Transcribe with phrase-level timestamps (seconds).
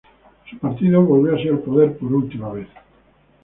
[0.49, 2.67] Su partido volvió así al poder, por última vez.